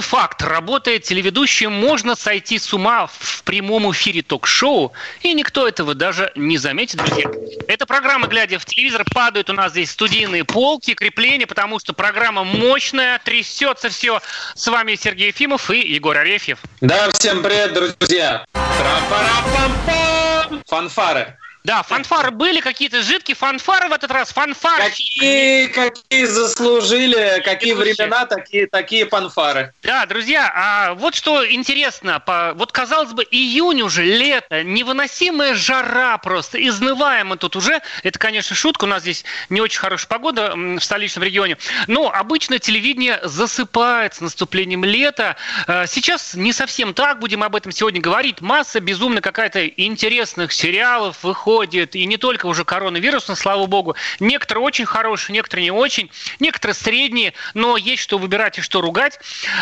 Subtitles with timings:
[0.00, 0.42] Факт.
[0.42, 4.92] Работая телеведущим, можно сойти с ума в прямом эфире ток-шоу,
[5.22, 7.30] и никто этого даже не заметит, друзья.
[7.68, 12.44] Эта программа, глядя в телевизор, падают у нас здесь студийные полки, крепления, потому что программа
[12.44, 14.20] мощная, трясется все.
[14.54, 16.58] С вами Сергей Ефимов и Егор Арефьев.
[16.80, 18.44] Да, всем привет, друзья.
[20.66, 21.36] Фанфары.
[21.62, 24.84] Да, фанфары были какие-то жидкие фанфары в этот раз, фанфары.
[24.84, 29.74] Какие, какие заслужили, какие времена, такие, такие фанфары.
[29.82, 36.16] Да, друзья, а вот что интересно, по, вот казалось бы, июнь уже, лето, невыносимая жара
[36.16, 37.82] просто, изнываем мы тут уже.
[38.02, 42.58] Это, конечно, шутка, у нас здесь не очень хорошая погода в столичном регионе, но обычно
[42.58, 45.36] телевидение засыпает с наступлением лета.
[45.66, 48.40] А, сейчас не совсем так, будем об этом сегодня говорить.
[48.40, 53.96] Масса безумно какая-то интересных сериалов выходит происходит, и не только уже коронавирус, но, слава богу.
[54.20, 59.18] Некоторые очень хорошие, некоторые не очень, некоторые средние, но есть что выбирать и что ругать.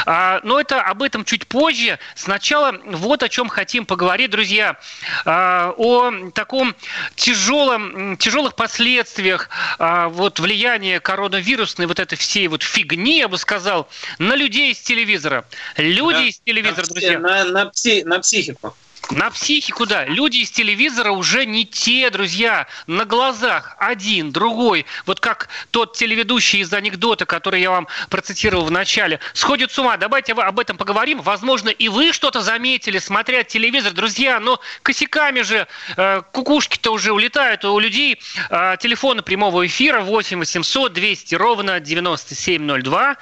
[0.07, 1.99] А, но это об этом чуть позже.
[2.15, 4.79] Сначала вот о чем хотим поговорить, друзья.
[5.25, 6.75] А, о таком
[7.15, 13.89] тяжелом, тяжелых последствиях а, вот влияния коронавирусной вот этой всей вот фигни, я бы сказал,
[14.19, 15.45] на людей из телевизора.
[15.77, 17.19] Люди да, из телевизора, на, друзья.
[17.19, 18.75] На, на, пси, на психику.
[19.11, 20.05] На психику, да.
[20.05, 22.67] Люди из телевизора уже не те, друзья.
[22.87, 24.85] На глазах один, другой.
[25.07, 29.19] Вот как тот телеведущий из анекдота, который я вам процитировал в начале.
[29.33, 29.97] Сходит с ума.
[29.97, 31.23] Давайте об этом поговорим.
[31.23, 33.93] Возможно, и вы что-то заметили, смотря телевизор.
[33.93, 38.21] Друзья, но косяками же э, кукушки-то уже улетают у людей.
[38.51, 43.17] Э, телефоны прямого эфира 8 800 200 ровно 9702.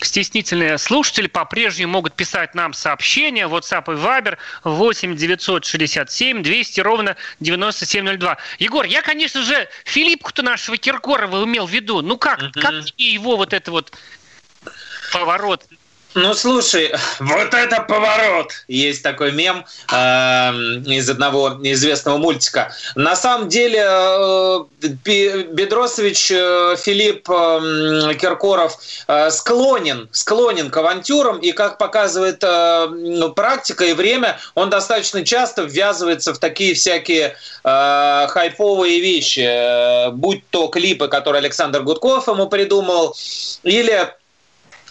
[0.00, 3.48] Стеснительные слушатели по-прежнему могут писать нам сообщения.
[3.48, 8.38] WhatsApp и Viber 8 967 200 ровно 9702.
[8.58, 12.02] Егор, я, конечно же, Филиппку-то нашего Киркорова имел в виду.
[12.02, 12.60] Ну как, угу.
[12.60, 13.92] как его вот это вот
[15.12, 15.64] поворот
[16.14, 18.52] ну, слушай, вот это поворот!
[18.68, 19.96] Есть такой мем э,
[20.86, 22.72] из одного известного мультика.
[22.94, 28.76] На самом деле э, Бедросович э, Филипп э, Киркоров
[29.08, 35.24] э, склонен, склонен к авантюрам, и, как показывает э, ну, практика и время, он достаточно
[35.24, 42.28] часто ввязывается в такие всякие э, хайповые вещи, э, будь то клипы, которые Александр Гудков
[42.28, 43.16] ему придумал,
[43.62, 44.12] или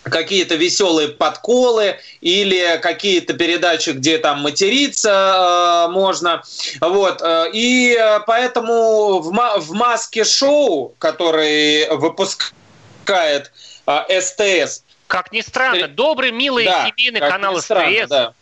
[0.03, 6.43] какие-то веселые подколы или какие-то передачи, где там материться э, можно.
[6.79, 7.21] Вот.
[7.21, 13.51] Э, и поэтому в, в маске шоу, который выпускает
[13.85, 17.67] э, СТС, как ни странно, добрый, милый да, семейный канал СТС
[18.07, 18.33] да.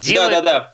[0.00, 0.73] делает да, да, да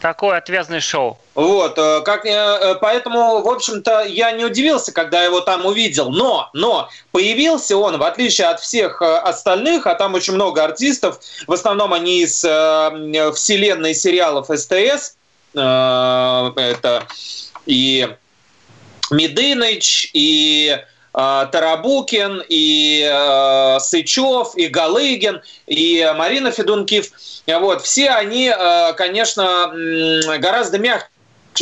[0.00, 1.18] такое отвязное шоу.
[1.34, 6.10] Вот, э, как, э, поэтому, в общем-то, я не удивился, когда его там увидел.
[6.10, 11.20] Но, но появился он, в отличие от всех э, остальных, а там очень много артистов,
[11.46, 15.16] в основном они из э, вселенной сериалов СТС,
[15.54, 17.06] э, это
[17.66, 18.08] и
[19.10, 20.78] Медыныч, и
[21.18, 27.10] Тарабукин, и э, Сычев, и Галыгин, и Марина Федункив.
[27.46, 29.72] Вот, все они, э, конечно,
[30.38, 31.08] гораздо мягче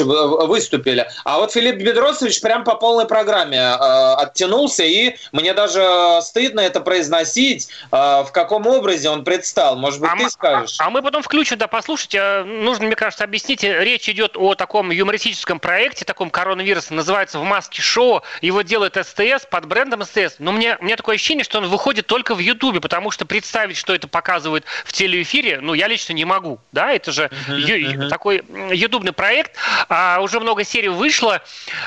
[0.04, 1.08] выступили.
[1.24, 6.80] А вот Филипп Бедросович прям по полной программе э, оттянулся, и мне даже стыдно это
[6.80, 9.76] произносить, э, в каком образе он предстал.
[9.76, 10.76] Может быть, а ты скажешь?
[10.78, 12.18] А, а мы потом включим, да, послушайте.
[12.18, 13.62] Э, нужно, мне кажется, объяснить.
[13.62, 18.22] Речь идет о таком юмористическом проекте, таком коронавирусом, называется «В маске шоу».
[18.40, 20.36] Его делает СТС под брендом СТС.
[20.38, 23.94] Но мне, мне такое ощущение, что он выходит только в Ютубе, потому что представить, что
[23.94, 26.58] это показывают в телеэфире, ну, я лично не могу.
[26.72, 28.08] Да, это же uh-huh, uh-huh.
[28.08, 29.52] такой ютубный проект.
[29.88, 31.42] А уже много серий вышло,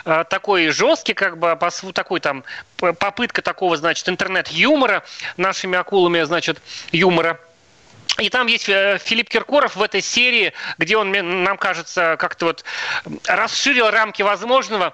[0.06, 1.58] а, такой жесткий, как бы,
[1.94, 2.44] такой там
[2.78, 5.04] попытка такого, значит, интернет-юмора
[5.38, 7.40] нашими акулами, значит, юмора.
[8.18, 12.64] И там есть э, Филипп Киркоров в этой серии, где он, нам кажется, как-то вот
[13.28, 14.94] расширил рамки возможного.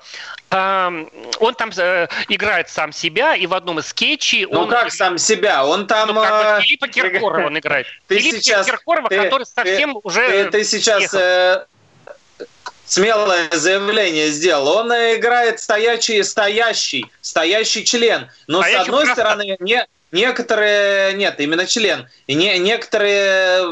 [0.52, 4.46] Он там э, играет сам себя, и в одном из скетчей...
[4.46, 4.70] Ну он...
[4.70, 5.66] как сам себя?
[5.66, 6.10] Он там...
[6.10, 7.88] Ну, как бы Филиппа Киркорова он играет.
[8.08, 10.28] Ты Филипп сейчас, Киркорова, ты, который совсем ты, уже...
[10.28, 11.16] Ты, ты сейчас
[12.86, 14.68] смелое заявление сделал.
[14.68, 18.30] Он играет стоячий, стоящий, стоящий член.
[18.48, 19.22] Но стоящий с одной просто...
[19.22, 22.08] стороны, не, некоторые нет, именно член.
[22.28, 23.66] Не, некоторые,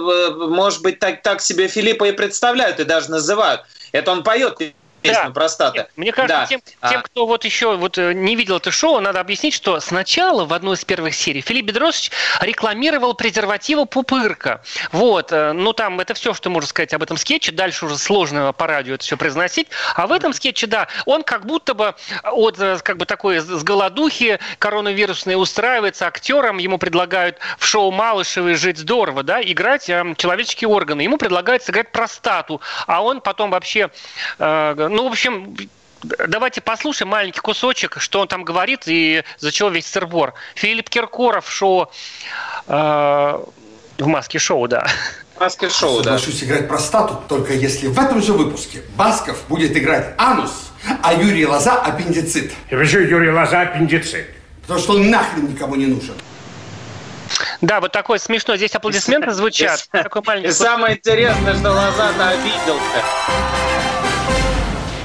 [0.50, 3.62] может быть, так, так себе Филиппа и представляют, и даже называют.
[3.92, 4.60] Это он поет
[5.04, 5.32] песню да.
[5.32, 5.88] простаты.
[5.96, 6.46] Мне кажется, да.
[6.48, 6.90] тем, а.
[6.90, 10.54] тем, кто вот еще вот э, не видел это шоу, надо объяснить, что сначала в
[10.54, 12.12] одной из первых серий Филипп Бедросович
[12.42, 14.64] рекламировал презервативы Пупырка.
[14.92, 17.52] Вот, э, ну там это все, что можно сказать об этом скетче.
[17.52, 19.68] Дальше уже сложно по радио это все произносить.
[19.96, 23.64] А в этом скетче, да, он как будто бы от э, как бы такой с
[23.64, 30.70] голодухи коронавирусной устраивается актером, ему предлагают в шоу Малышевой «Жить здорово», да, играть э, человеческие
[30.70, 31.02] органы.
[31.02, 33.90] Ему предлагают сыграть простату, а он потом вообще,
[34.40, 35.56] э, ну, в общем,
[36.28, 40.34] Давайте послушаем маленький кусочек, что он там говорит и за чего весь сырбор.
[40.56, 41.90] Филипп Киркоров, шоу
[42.68, 43.40] э,
[43.98, 44.86] в маске шоу, да.
[45.40, 46.18] Маске шоу, да.
[46.18, 51.45] Соглашусь играть простату, только если в этом же выпуске Басков будет играть анус, а Юрий
[51.45, 52.51] Лоза аппендицит.
[52.69, 54.28] И почему Юрий Лоза аппендицит?
[54.63, 56.16] Потому что он нахрен никому не нужен.
[57.62, 58.57] Да, вот такой смешной.
[58.57, 59.88] Здесь аплодисменты звучат.
[60.44, 63.93] И самое интересное, что Лоза-то обиделся.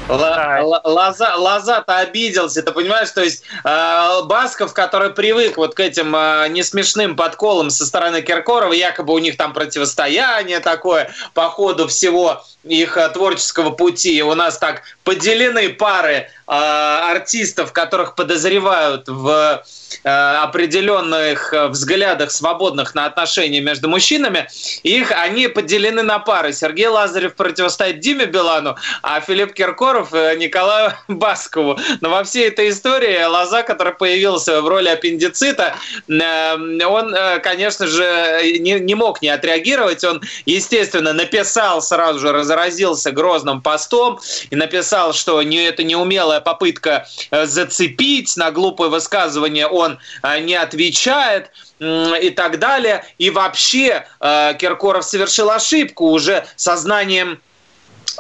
[0.08, 3.10] Лоза, Лоза-то обиделся, ты понимаешь?
[3.10, 8.72] То есть э, Басков, который привык вот к этим э, несмешным подколам со стороны Киркорова,
[8.72, 14.22] якобы у них там противостояние такое по ходу всего их э, творческого пути.
[14.22, 19.64] У нас так поделены пары э, артистов, которых подозревают в
[20.04, 24.48] э, определенных взглядах свободных на отношения между мужчинами.
[24.82, 26.52] Их они поделены на пары.
[26.52, 31.78] Сергей Лазарев противостоит Диме Билану, а Филипп Киркоров Николаю Баскову.
[32.02, 35.74] Но во всей этой истории Лоза, который появился в роли аппендицита,
[36.06, 40.04] он, конечно же, не, не мог не отреагировать.
[40.04, 44.20] Он, естественно, написал сразу же заразился грозным постом
[44.50, 50.54] и написал, что не, это неумелая попытка э, зацепить, на глупое высказывание он э, не
[50.54, 51.50] отвечает
[51.80, 53.04] и так далее.
[53.18, 57.40] И вообще э, Киркоров совершил ошибку уже сознанием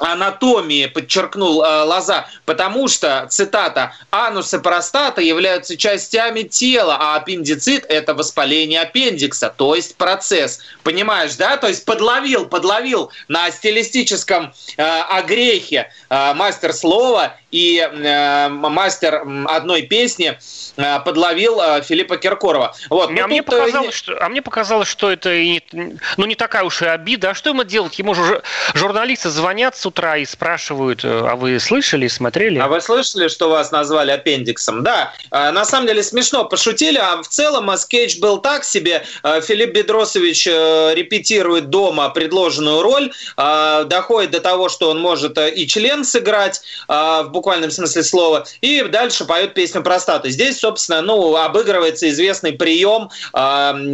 [0.00, 7.84] анатомии, подчеркнул э, Лоза, потому что, цитата, анус и простата являются частями тела, а аппендицит–
[7.88, 10.60] это воспаление аппендикса, то есть процесс.
[10.82, 11.56] Понимаешь, да?
[11.56, 19.82] То есть подловил, подловил на стилистическом э, огрехе э, мастер слова и э, мастер одной
[19.82, 20.38] песни
[20.76, 22.74] э, подловил э, Филиппа Киркорова.
[22.90, 23.10] Вот.
[23.10, 26.86] А, мне показалось, что, а мне показалось, что это и, ну, не такая уж и
[26.86, 27.30] обида.
[27.30, 27.98] А что ему делать?
[27.98, 28.42] Ему же
[28.74, 32.58] журналисты звонят с утра и спрашивают, а вы слышали, смотрели?
[32.58, 34.82] А вы слышали, что вас назвали аппендиксом?
[34.82, 35.12] Да.
[35.30, 39.04] На самом деле смешно пошутили, а в целом скетч был так себе.
[39.22, 46.62] Филипп Бедросович репетирует дома предложенную роль, доходит до того, что он может и член сыграть
[46.86, 50.30] в буквальном смысле слова, и дальше поет песню простаты.
[50.30, 53.38] Здесь, собственно, ну, обыгрывается известный прием э,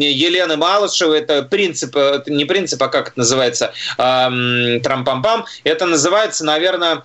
[0.00, 7.02] Елены Малышевой, это принцип, не принцип, а как это называется, э, трам-пам-пам, это называется, наверное,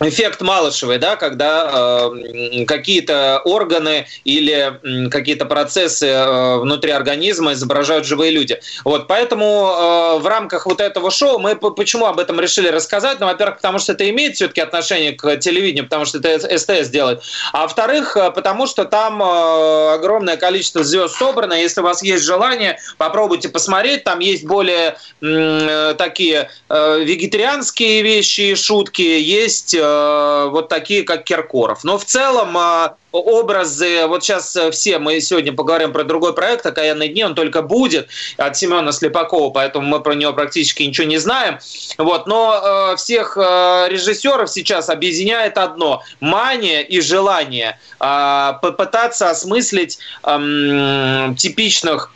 [0.00, 8.04] эффект Малышевой, да, когда э, какие-то органы или э, какие-то процессы э, внутри организма изображают
[8.04, 8.60] живые люди.
[8.84, 13.20] Вот, поэтому э, в рамках вот этого шоу мы почему об этом решили рассказать?
[13.20, 17.22] Ну, во-первых, потому что это имеет все-таки отношение к телевидению, потому что это СТС делает.
[17.52, 21.54] А во-вторых, э, потому что там э, огромное количество звезд собрано.
[21.54, 24.04] Если у вас есть желание, попробуйте посмотреть.
[24.04, 31.84] Там есть более э, такие э, вегетарианские вещи шутки, есть Э, вот такие, как Киркоров.
[31.84, 36.66] Но в целом э, образы, вот сейчас э, все, мы сегодня поговорим про другой проект,
[36.66, 41.18] «Окаянные дни», он только будет от Семена Слепакова, поэтому мы про него практически ничего не
[41.18, 41.58] знаем.
[41.98, 49.98] Вот, но э, всех э, режиссеров сейчас объединяет одно– мания и желание э, попытаться осмыслить
[50.22, 52.10] э, типичных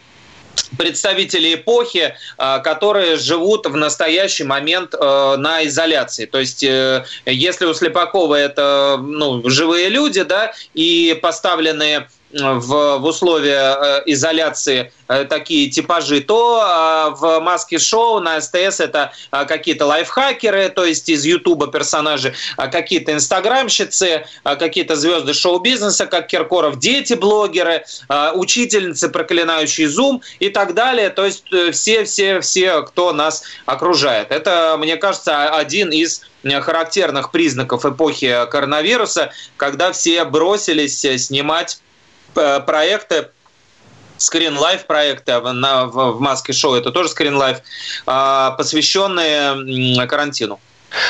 [0.76, 6.26] представители эпохи, а, которые живут в настоящий момент э, на изоляции.
[6.26, 13.04] То есть, э, если у Слепакова это ну, живые люди, да, и поставленные в, в
[13.04, 19.86] условия э, изоляции э, такие типажи, то э, в маске шоу на СТС это какие-то
[19.86, 27.84] лайфхакеры, то есть из Ютуба персонажи, какие-то инстаграмщицы, какие-то звезды шоу-бизнеса, как Киркоров, дети-блогеры,
[28.34, 31.10] учительницы, проклинающие Zoom и так далее.
[31.10, 34.30] То есть все-все-все, кто нас окружает.
[34.30, 41.87] Это, мне кажется, один из характерных признаков эпохи коронавируса, когда все бросились снимать Э,
[42.66, 43.28] проекты,
[44.18, 50.60] Screen Life проекты на, в, в маске шоу, это тоже Screen Life, посвященные карантину.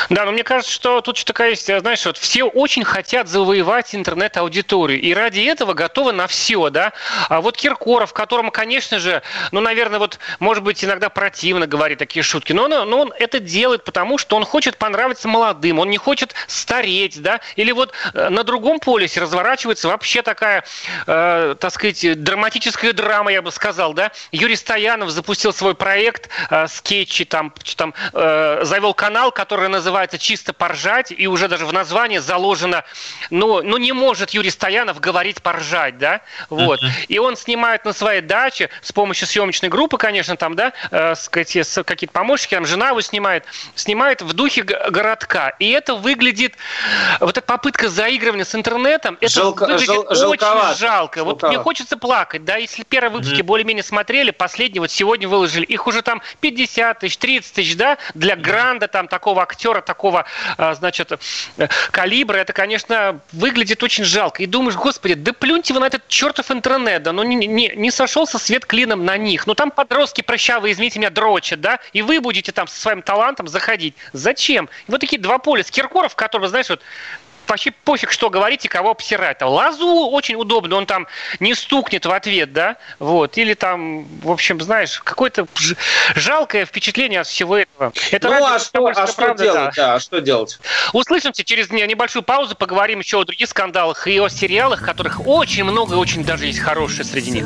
[0.09, 4.99] Да, но мне кажется, что тут такая есть, знаешь, вот все очень хотят завоевать интернет-аудиторию,
[4.99, 6.93] и ради этого готовы на все, да.
[7.29, 9.21] А вот Киркоров, которому, конечно же,
[9.51, 13.39] ну, наверное, вот, может быть, иногда противно говорить такие шутки, но он, но он это
[13.39, 18.29] делает потому, что он хочет понравиться молодым, он не хочет стареть, да, или вот э,
[18.29, 20.63] на другом полюсе разворачивается вообще такая,
[21.07, 24.11] э, так сказать, драматическая драма, я бы сказал, да.
[24.31, 30.53] Юрий Стоянов запустил свой проект, э, скетчи, там, там э, завел канал, который называется «Чисто
[30.53, 32.83] поржать», и уже даже в названии заложено,
[33.29, 36.79] ну, ну не может Юрий Стоянов говорить поржать, да, вот.
[36.79, 37.05] Uh-huh.
[37.07, 42.13] И он снимает на своей даче с помощью съемочной группы, конечно, там, да, э, какие-то
[42.13, 43.45] помощники, там жена его снимает,
[43.75, 45.49] снимает в духе городка.
[45.59, 46.55] И это выглядит,
[47.19, 50.77] вот эта попытка заигрывания с интернетом, это Жалко, выглядит жал, очень жалковато.
[50.77, 51.19] жалко.
[51.19, 51.25] Жалковато.
[51.25, 53.43] Вот мне хочется плакать, да, если первые выпуски uh-huh.
[53.43, 58.35] более-менее смотрели, последний вот сегодня выложили, их уже там 50 тысяч, 30 тысяч, да, для
[58.35, 60.25] гранда там такого актера актера такого,
[60.57, 61.11] а, значит,
[61.57, 64.41] э, калибра, это, конечно, выглядит очень жалко.
[64.41, 67.91] И думаешь, господи, да плюньте вы на этот чертов интернет, да, ну не, не, не
[67.91, 69.47] сошелся свет клином на них.
[69.47, 73.47] Ну там подростки прыщавые, извините меня, дрочат, да, и вы будете там со своим талантом
[73.47, 73.95] заходить.
[74.13, 74.69] Зачем?
[74.87, 76.81] И вот такие два поля с Киркоров, которые, знаешь, вот
[77.49, 79.41] вообще пофиг, что говорить и кого обсирать.
[79.41, 81.07] Лазу очень удобно, он там
[81.39, 85.47] не стукнет в ответ, да, вот, или там, в общем, знаешь, какое-то
[86.15, 87.93] жалкое впечатление от всего этого.
[88.11, 89.87] Это ну, а что, а что правда, делать, да.
[89.87, 90.59] да, а что делать?
[90.93, 95.95] Услышимся через небольшую паузу, поговорим еще о других скандалах и о сериалах, которых очень много,
[95.95, 97.45] очень даже есть хорошие среди них.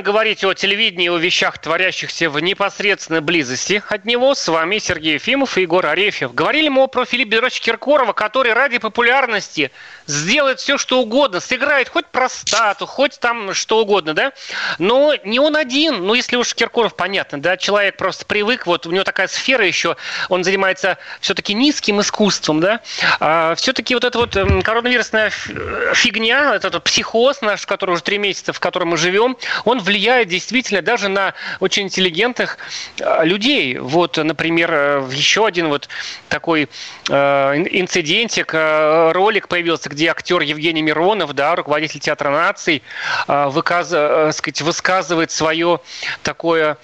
[0.00, 4.34] Продолжаем говорить о телевидении, о вещах, творящихся в непосредственной близости от него.
[4.34, 6.32] С вами Сергей Ефимов и Егор Арефьев.
[6.32, 9.70] Говорили мы про Филиппа Бедоровича Киркорова, который ради популярности
[10.06, 14.32] сделает все, что угодно, сыграет хоть простату, хоть там что угодно, да?
[14.78, 18.90] Но не он один, ну если уж Киркоров, понятно, да, человек просто привык, вот у
[18.90, 19.96] него такая сфера еще,
[20.28, 22.80] он занимается все-таки низким искусством, да?
[23.20, 24.32] А, все-таки вот эта вот
[24.64, 30.28] коронавирусная фигня, этот психоз наш, который уже три месяца, в котором мы живем, он влияет
[30.28, 32.58] действительно даже на очень интеллигентных
[33.00, 33.78] э, людей.
[33.78, 35.88] Вот, например, э, еще один вот
[36.28, 36.68] такой
[37.08, 42.82] э, инцидентик, ролик появился, где актер Евгений Миронов, да, руководитель театра наций,
[43.26, 45.80] выказ, сказать, высказывает свое
[46.22, 46.76] такое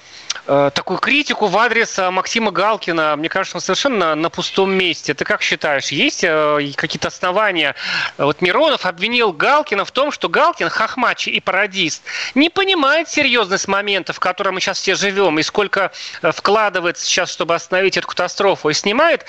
[0.45, 5.15] такую критику в адрес э, Максима Галкина, мне кажется, он совершенно на пустом месте.
[5.15, 7.75] Ты как считаешь, есть э, какие-то основания?
[8.19, 12.03] Вот Миронов обвинил Галкина в том, что Галкин, хохмач и пародист,
[12.35, 17.55] не понимает серьезность момента, в котором мы сейчас все живем, и сколько вкладывается сейчас, чтобы
[17.55, 19.25] остановить эту катастрофу, и снимает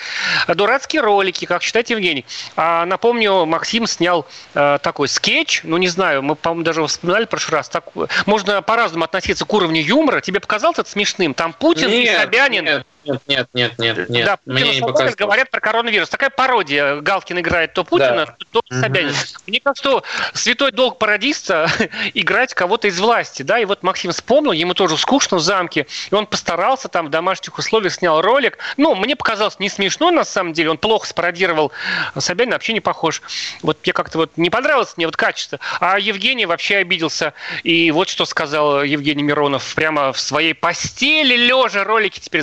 [0.48, 2.26] дурацкие ролики, как считает Евгений.
[2.56, 7.58] А напомню, Максим снял такой скетч, ну не знаю, мы, по-моему, даже вспоминали в прошлый
[7.58, 7.86] раз, так,
[8.26, 10.22] можно по-разному относиться к уровню юмора.
[10.22, 11.34] Тебе показалось это смешным?
[11.34, 12.66] Там Путин нет, и Собянин.
[12.66, 14.26] Нет, нет, нет, нет, нет, нет.
[14.26, 15.16] Да, Мне не показалось.
[15.16, 16.10] говорят про коронавирус.
[16.10, 17.02] Такая пародия.
[17.02, 18.36] Галкин играет то Путина, да.
[18.52, 19.10] то Собянин.
[19.10, 19.18] Угу.
[19.48, 21.70] Мне кажется, что святой долг пародиста
[22.14, 23.44] играть кого-то из власти.
[23.44, 27.10] Да, и вот Максим вспомнил, ему тоже скучно в замке, и он постарался там в
[27.10, 28.58] домашних условиях, снял ролик.
[28.78, 31.72] Ну, мне показалось не смешно на самом деле, он плохо спародировал
[32.18, 33.22] Собянин, вообще не похож.
[33.62, 35.60] Вот мне как-то вот не понравилось мне вот качество.
[35.80, 37.34] А Евгений вообще обиделся.
[37.64, 42.42] И вот что сказал Евгений Миронов прямо в своей постели лежа ролики теперь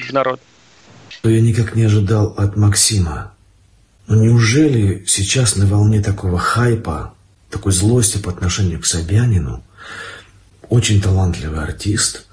[0.00, 0.40] записывает в народ?
[1.22, 3.32] Я никак не ожидал от Максима.
[4.06, 7.14] Но неужели сейчас на волне такого хайпа,
[7.50, 9.62] такой злости по отношению к Собянину,
[10.68, 12.26] очень талантливый артист,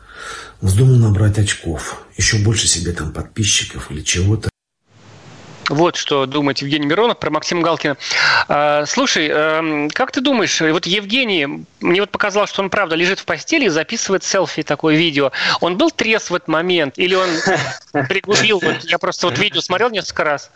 [0.62, 4.50] вздумал набрать очков, еще больше себе там подписчиков или чего-то,
[5.70, 7.98] вот что думает Евгений Миронов про Максима Галкина.
[8.48, 13.20] А, слушай, эм, как ты думаешь, вот Евгений, мне вот показалось, что он правда лежит
[13.20, 15.32] в постели и записывает селфи, такое видео.
[15.62, 17.30] Он был трезв в этот момент или он
[18.08, 18.60] пригубил?
[18.60, 20.52] Вот, я просто вот видео смотрел несколько раз.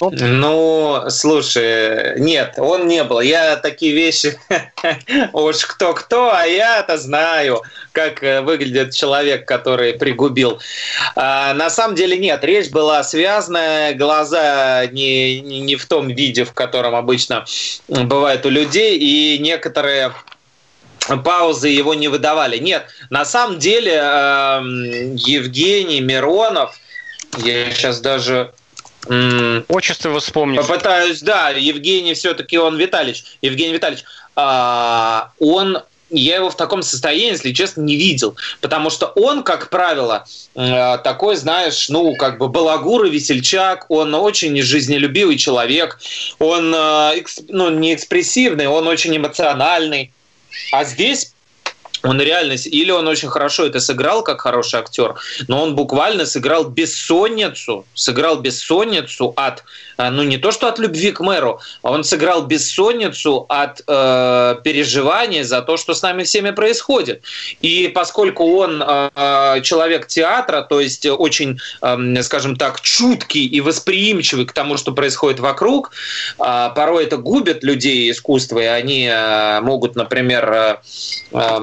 [0.00, 3.20] Ну, слушай, нет, он не был.
[3.20, 4.38] Я такие вещи,
[5.32, 7.62] уж кто-кто, а я-то знаю,
[7.92, 10.60] как э, выглядит человек, который пригубил.
[11.14, 16.52] А, на самом деле нет, речь была связанная, глаза не, не в том виде, в
[16.52, 17.44] котором обычно
[17.88, 20.12] бывает у людей, и некоторые
[21.24, 22.58] паузы его не выдавали.
[22.58, 26.78] Нет, на самом деле эм, Евгений Миронов,
[27.38, 28.52] я сейчас даже
[29.68, 30.60] Отчество его вспомнить.
[30.60, 33.24] Попытаюсь, да, Евгений все-таки он Витальевич.
[33.40, 34.04] Евгений Витальевич,
[34.36, 35.78] а, он
[36.10, 38.36] я его в таком состоянии, если честно, не видел.
[38.60, 44.14] Потому что он, как правило, э, такой, знаешь, ну, как бы балагур и весельчак, он
[44.14, 45.98] очень жизнелюбивый человек,
[46.38, 50.12] он э, ну, не экспрессивный, он очень эмоциональный.
[50.72, 51.32] А здесь
[52.02, 55.14] он реально, или он очень хорошо это сыграл, как хороший актер,
[55.48, 59.64] но он буквально сыграл бессонницу, сыграл бессонницу от
[60.00, 64.56] а, ну не то что от любви к мэру, а он сыграл бессонницу от э,
[64.64, 67.22] переживания за то, что с нами всеми происходит.
[67.60, 74.46] И поскольку он э, человек театра, то есть очень, э, скажем так, чуткий и восприимчивый
[74.46, 75.90] к тому, что происходит вокруг,
[76.38, 80.76] э, порой это губит людей искусства, и они э, могут, например, э,
[81.32, 81.58] э,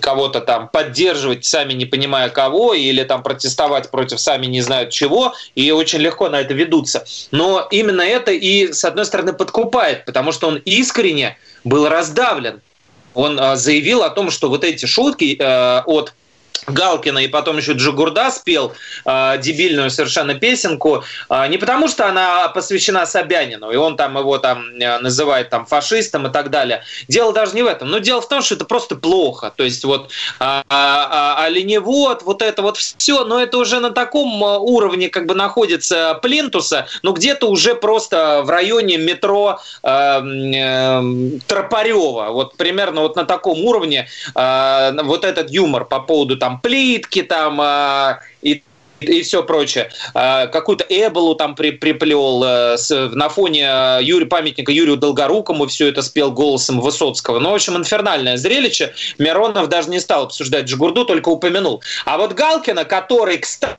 [0.00, 5.34] кого-то там поддерживать, сами не понимая кого, или там протестовать против сами не знают чего,
[5.54, 7.04] и очень легко на это ведутся.
[7.30, 12.60] Но именно это и, с одной стороны, подкупает, потому что он искренне был раздавлен.
[13.14, 16.14] Он а, заявил о том, что вот эти шутки э, от
[16.66, 18.72] Галкина, и потом еще Джигурда спел
[19.04, 24.38] э, дебильную совершенно песенку, э, не потому что она посвящена Собянину, и он там его
[24.38, 26.82] там э, называет там фашистом и так далее.
[27.08, 29.52] Дело даже не в этом, но дело в том, что это просто плохо.
[29.56, 34.42] То есть вот а, а, оленевод, вот это вот все, но это уже на таком
[34.42, 41.02] уровне как бы находится плинтуса, но где-то уже просто в районе метро э, э,
[41.46, 47.22] Тропарева, вот примерно вот на таком уровне э, вот этот юмор по поводу там плитки
[47.22, 48.64] там а, и
[49.00, 49.90] и все прочее.
[50.14, 52.76] А, какую-то Эболу там при, приплел э,
[53.12, 57.38] на фоне э, Юрия, памятника Юрию Долгорукому, все это спел голосом Высоцкого.
[57.38, 58.92] Ну, в общем, инфернальное зрелище.
[59.18, 61.82] Миронов даже не стал обсуждать Джигурду, только упомянул.
[62.04, 63.76] А вот Галкина, который, кстати,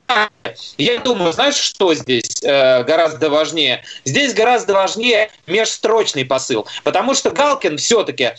[0.78, 3.84] я думаю, знаешь, что здесь э, гораздо важнее?
[4.04, 6.66] Здесь гораздо важнее межстрочный посыл.
[6.84, 8.32] Потому что Галкин все-таки,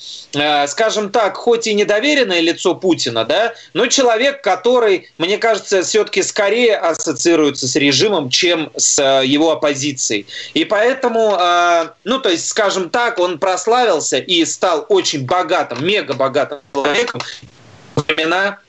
[0.68, 6.72] скажем так, хоть и недоверенное лицо Путина, да, но человек, который, мне кажется, все-таки скорее
[6.75, 10.25] ассоциируется с режимом, чем с э, его оппозицией.
[10.53, 16.13] И поэтому, э, ну, то есть, скажем так, он прославился и стал очень богатым, мега
[16.13, 17.21] богатым человеком
[17.95, 18.59] времена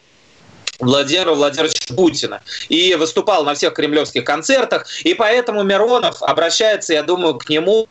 [0.79, 2.43] Владимира Владимировича Путина.
[2.69, 4.87] И выступал на всех кремлевских концертах.
[5.05, 7.87] И поэтому Миронов обращается, я думаю, к нему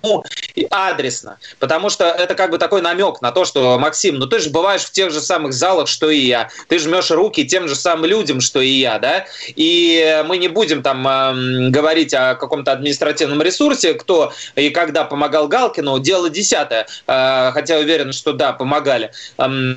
[0.70, 1.38] адресно.
[1.60, 4.82] Потому что это как бы такой намек на то, что, Максим, ну ты же бываешь
[4.82, 6.50] в тех же самых залах, что и я.
[6.68, 9.26] Ты жмешь руки тем же самым людям, что и я, да?
[9.56, 15.48] И мы не будем там э, говорить о каком-то административном ресурсе, кто и когда помогал
[15.48, 16.00] Галкину.
[16.00, 16.88] Дело десятое.
[17.08, 19.76] Э, хотя уверен, что да, помогали э,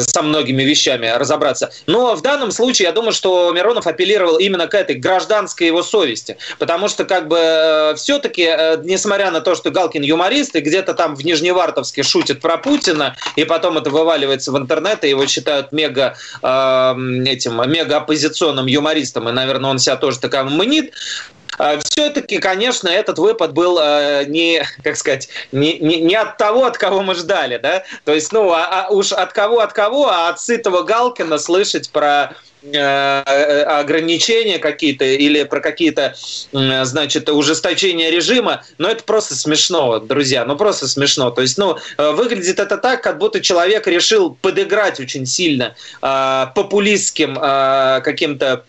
[0.00, 1.70] со многими вещами разобраться.
[1.86, 6.36] Но в данном случае я думаю, что Миронов апеллировал именно к этой гражданской его совести.
[6.58, 10.94] Потому что как бы э, все-таки, э, несмотря на то, что Галкин юморист, и где-то
[10.94, 15.72] там в Нижневартовске шутит про Путина, и потом это вываливается в интернет, и его считают
[15.72, 16.94] мега э,
[17.26, 20.92] этим мега оппозиционным юмористом, и, наверное, он себя тоже такая мнит.
[21.58, 26.64] А, Все-таки, конечно, этот выпад был э, не, как сказать, не, не, не от того,
[26.64, 27.84] от кого мы ждали, да?
[28.04, 31.90] То есть, ну, а, а уж от кого, от кого, а от сытого Галкина слышать
[31.90, 36.14] про э, ограничения какие-то или про какие-то,
[36.52, 41.30] значит, ужесточения режима, но это просто смешно, друзья, ну просто смешно.
[41.30, 47.34] То есть, ну, э, выглядит это так, как будто человек решил подыграть очень сильно популистским
[47.34, 48.64] каким-то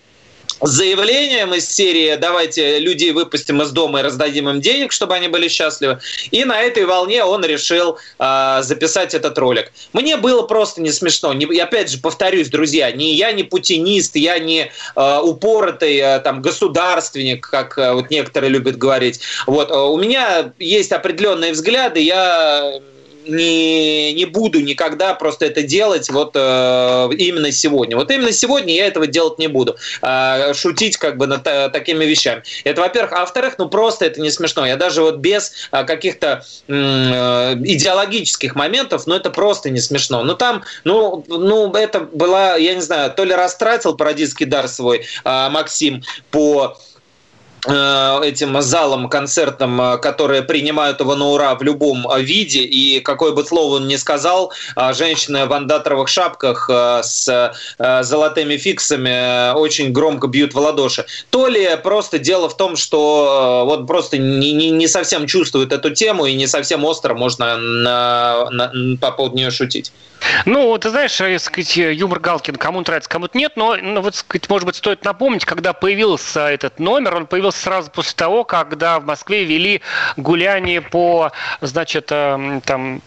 [0.68, 5.48] заявлением из серии «давайте людей выпустим из дома и раздадим им денег, чтобы они были
[5.48, 6.00] счастливы».
[6.32, 9.72] И на этой волне он решил э, записать этот ролик.
[9.94, 11.34] Мне было просто не смешно.
[11.34, 16.42] Не, опять же, повторюсь, друзья, ни я не путинист, я не э, упоротый э, там,
[16.42, 19.20] государственник, как э, вот некоторые любят говорить.
[19.48, 22.80] Вот, э, у меня есть определенные взгляды, я
[23.28, 27.96] не, не буду никогда просто это делать вот э, именно сегодня.
[27.96, 29.76] Вот именно сегодня я этого делать не буду.
[30.02, 32.44] Э, шутить как бы над э, такими вещами.
[32.64, 33.14] Это, во-первых.
[33.14, 34.66] А во-вторых, ну просто это не смешно.
[34.66, 40.24] Я даже вот без э, каких-то э, идеологических моментов, ну это просто не смешно.
[40.24, 45.06] Ну там, ну, ну это была, я не знаю, то ли растратил парадийский дар свой
[45.24, 46.78] э, Максим по
[47.66, 53.32] этим залом концертным, э, которые принимают его на ура в любом э, виде, и какое
[53.32, 54.52] бы слово он ни сказал,
[54.92, 56.70] женщины в андатровых шапках
[57.04, 57.54] с
[58.02, 61.06] золотыми фиксами очень громко бьют в ладоши.
[61.30, 65.92] То ли просто дело в том, что вот просто не, не, не совсем чувствует эту
[65.92, 69.92] тему и не совсем остро можно на, на, по поводу нее шутить.
[70.46, 74.66] Ну, ты знаешь, сказать, юмор Галкин кому нравится, кому-то нет, но, ну, вот, сказать, может
[74.66, 79.44] быть, стоит напомнить, когда появился этот номер, он появился сразу после того, когда в Москве
[79.44, 79.82] вели
[80.18, 81.32] гуляние по,
[81.62, 83.02] значит, э, там,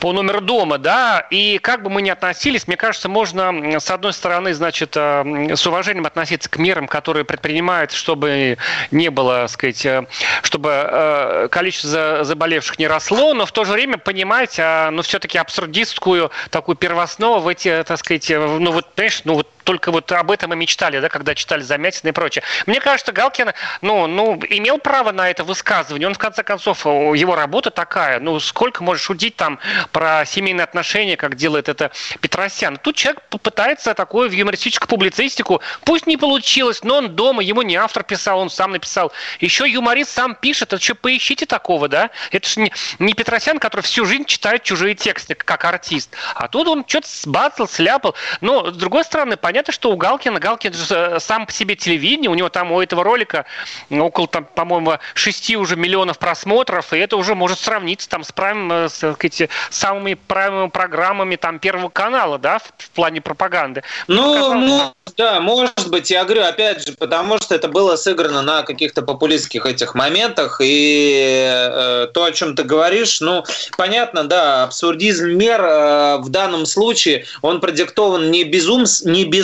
[0.00, 4.12] по номеру дома, да, и как бы мы ни относились, мне кажется, можно, с одной
[4.12, 8.58] стороны, значит, э, с уважением относиться к мерам, которые предпринимают, чтобы
[8.90, 10.06] не было, сказать, э,
[10.42, 16.27] чтобы количество заболевших не росло, но в то же время понимать, а, ну, все-таки абсурдистскую
[16.50, 20.54] такую первооснову в эти, так сказать, ну, вот, понимаешь, ну, вот только вот об этом
[20.54, 22.42] и мечтали, да, когда читали Замятина и прочее.
[22.64, 23.52] Мне кажется, Галкин,
[23.82, 26.08] ну, ну, имел право на это высказывание.
[26.08, 28.18] Он, в конце концов, его работа такая.
[28.18, 29.58] Ну, сколько можешь шутить там
[29.92, 31.90] про семейные отношения, как делает это
[32.22, 32.78] Петросян.
[32.78, 35.60] Тут человек попытается такую в юмористическую публицистику.
[35.84, 39.12] Пусть не получилось, но он дома, ему не автор писал, он сам написал.
[39.38, 40.72] Еще юморист сам пишет.
[40.72, 42.08] Это что, поищите такого, да?
[42.30, 46.16] Это же не, не Петросян, который всю жизнь читает чужие тексты, как артист.
[46.34, 48.14] А тут он что-то сбацал, сляпал.
[48.40, 51.74] Но, с другой стороны, понятно, понятно, что у Галкина, Галкин же э, сам по себе
[51.74, 53.44] телевидение, у него там у этого ролика
[53.90, 58.70] около, там, по-моему, 6 уже миллионов просмотров, и это уже может сравниться там с, правим,
[58.70, 63.82] э, с сказать, самыми правильными программами там Первого канала, да, в, в плане пропаганды.
[64.06, 68.62] Ну, ну, да, может быть, я говорю, опять же, потому что это было сыграно на
[68.62, 73.44] каких-то популистских этих моментах, и э, то, о чем ты говоришь, ну,
[73.76, 79.37] понятно, да, абсурдизм мер э, в данном случае, он продиктован не, безум, не безумством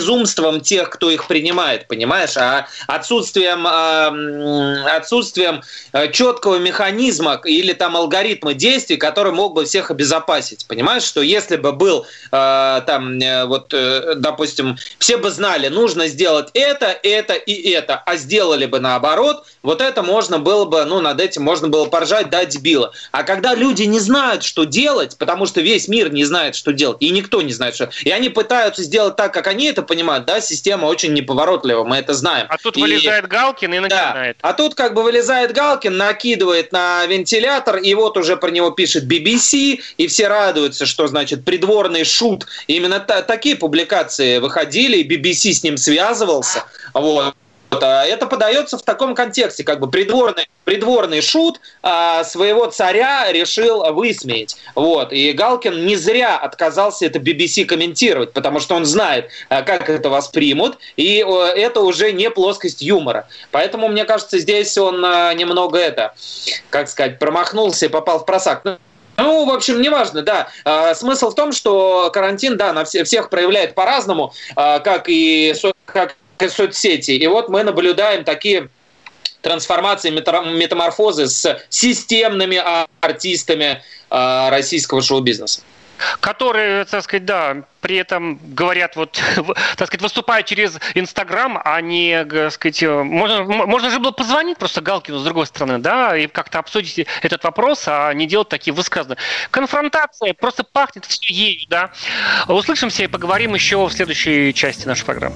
[0.61, 5.61] тех, кто их принимает, понимаешь, а отсутствием, э, отсутствием
[5.93, 11.57] э, четкого механизма или там алгоритма действий, который мог бы всех обезопасить, понимаешь, что если
[11.57, 13.73] бы был э, там, э, вот,
[14.17, 19.81] допустим, все бы знали, нужно сделать это, это и это, а сделали бы наоборот, вот
[19.81, 22.91] это можно было бы, ну, над этим можно было поржать, дать било.
[23.11, 26.97] А когда люди не знают, что делать, потому что весь мир не знает, что делать,
[26.99, 27.89] и никто не знает, что...
[28.03, 32.13] И они пытаются сделать так, как они это понимают, да, система очень неповоротлива, мы это
[32.13, 32.47] знаем.
[32.49, 32.81] А тут и...
[32.81, 34.37] вылезает Галкин и начинает.
[34.41, 34.49] Да.
[34.49, 39.05] А тут как бы вылезает Галкин, накидывает на вентилятор, и вот уже про него пишет
[39.05, 42.47] BBC, и все радуются, что, значит, придворный шут.
[42.67, 46.65] И именно та- такие публикации выходили, и BBC с ним связывался.
[46.93, 47.35] Вот.
[47.83, 53.83] А это подается в таком контексте, как бы придворный, придворный шут а, своего царя решил
[53.93, 54.57] высмеять.
[54.75, 55.11] Вот.
[55.11, 60.09] И Галкин не зря отказался это BBC комментировать, потому что он знает, а, как это
[60.09, 63.27] воспримут, и а, это уже не плоскость юмора.
[63.51, 66.13] Поэтому, мне кажется, здесь он а, немного это,
[66.69, 68.63] как сказать, промахнулся и попал в просак.
[69.17, 70.49] Ну, в общем, неважно, да.
[70.63, 75.53] А, смысл в том, что карантин, да, на все, всех проявляет по-разному, а, как и
[75.85, 76.15] как
[76.47, 77.11] соцсети.
[77.11, 78.69] И вот мы наблюдаем такие
[79.41, 82.61] трансформации, метаморфозы с системными
[83.01, 85.61] артистами а, российского шоу-бизнеса
[86.19, 89.21] которые, так сказать, да, при этом говорят, вот,
[89.77, 94.81] так сказать, выступают через Инстаграм, а не, так сказать, можно, можно же было позвонить просто
[94.81, 99.21] Галкину с другой стороны, да, и как-то обсудить этот вопрос, а не делать такие высказывания.
[99.51, 101.91] Конфронтация просто пахнет все ею, да.
[102.47, 105.35] Услышимся и поговорим еще в следующей части нашей программы.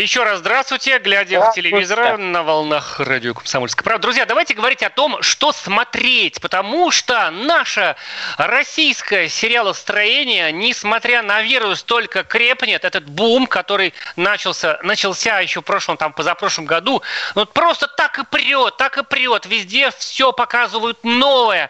[0.00, 4.04] Еще раз здравствуйте, глядя в телевизор на волнах радио Комсомольская правда.
[4.04, 7.96] Друзья, давайте говорить о том, что смотреть, потому что наше
[8.38, 12.86] российское сериалостроение, несмотря на вирус, только крепнет.
[12.86, 17.02] Этот бум, который начался, начался еще в прошлом, там, позапрошлом году,
[17.34, 19.44] вот просто так и прет, так и прет.
[19.44, 21.68] Везде все показывают новое.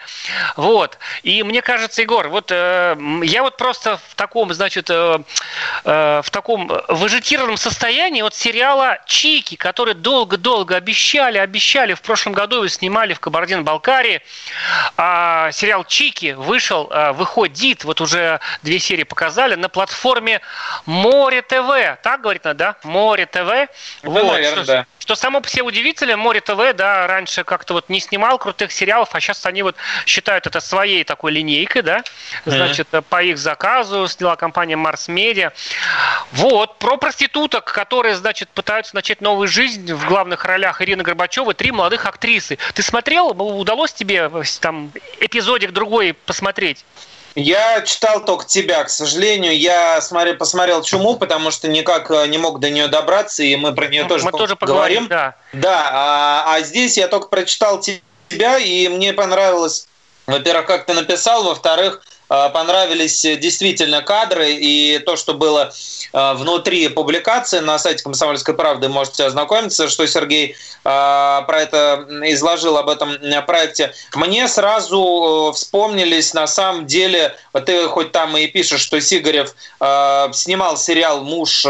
[0.54, 0.98] Вот.
[1.24, 5.18] И мне кажется, Егор, вот э, я вот просто в таком, значит, э,
[5.84, 11.94] э, в таком вегетированном состоянии продолжение вот сериала «Чики», который долго-долго обещали, обещали.
[11.94, 14.20] В прошлом году его снимали в Кабардино-Балкарии.
[14.96, 20.40] А, сериал «Чики» вышел, а, выходит, вот уже две серии показали, на платформе
[20.86, 22.02] Море ТВ.
[22.02, 22.76] Так говорит да?
[22.84, 23.68] Море ТВ.
[24.02, 24.86] вот, наверное, что, да.
[25.00, 29.08] Что само по себе удивительно, Море ТВ, да, раньше как-то вот не снимал крутых сериалов,
[29.12, 29.74] а сейчас они вот
[30.06, 32.04] считают это своей такой линейкой, да,
[32.44, 33.04] значит, mm-hmm.
[33.08, 35.52] по их заказу сняла компания Марс Медиа.
[36.32, 41.72] Вот, про проституток, которые, значит, пытаются начать новую жизнь в главных ролях Ирина Горбачева, три
[41.72, 42.58] молодых актрисы.
[42.74, 46.84] Ты смотрел, удалось тебе там эпизодик другой посмотреть?
[47.34, 49.56] Я читал только тебя, к сожалению.
[49.56, 53.74] Я смотри, посмотрел «Чуму», потому что никак э, не мог до нее добраться, и мы
[53.74, 55.06] про нее тоже, мы тоже поговорим.
[55.08, 59.86] Да, да а, а здесь я только прочитал тебя, и мне понравилось,
[60.26, 65.72] во-первых, как ты написал, во-вторых, понравились действительно кадры и то, что было
[66.12, 72.76] Э, внутри публикации на сайте «Комсомольской правды» можете ознакомиться, что Сергей э, про это изложил
[72.76, 73.16] об этом
[73.46, 73.92] проекте.
[74.14, 79.54] Мне сразу э, вспомнились на самом деле, ты хоть там и пишешь, что Сигарев
[80.32, 81.62] снимал сериал «Муж»,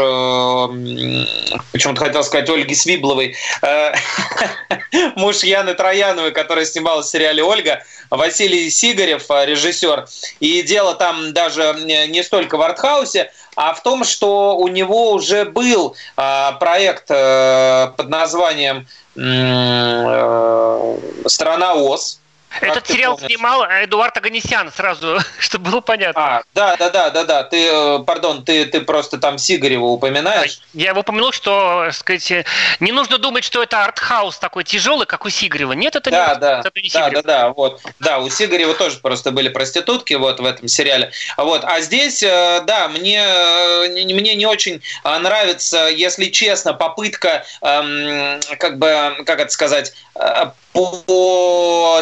[1.71, 3.35] почему-то хотел сказать Ольги Свибловой,
[5.15, 10.05] муж Яны Трояновой, который снимал в сериале «Ольга», Василий Сигарев, режиссер.
[10.41, 11.75] И дело там даже
[12.09, 17.91] не столько в артхаусе, а в том, что у него уже был а, проект э,
[17.97, 22.20] под названием э, «Страна ОС»,
[22.59, 23.31] этот сериал помнишь?
[23.31, 26.37] снимал Эдуард Аганесян, сразу, чтобы было понятно.
[26.37, 27.43] А, да, да, да, да, да.
[27.43, 30.61] Ты, э, пардон, ты, ты просто там Сигарева упоминаешь.
[30.73, 32.45] Я его упомянул, что, сказать,
[32.79, 35.73] не нужно думать, что это артхаус такой тяжелый, как у Сигарева.
[35.73, 37.81] Нет, это да, не, да, это не да, да, да, вот.
[37.99, 41.11] Да, у Сигарева тоже просто были проститутки вот в этом сериале.
[41.37, 41.63] Вот.
[41.63, 48.77] А здесь, э, да, мне, э, мне не очень нравится, если честно, попытка, эм, как
[48.77, 49.93] бы, как это сказать,